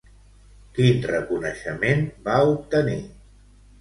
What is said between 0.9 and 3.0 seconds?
reconeixement va obtenir?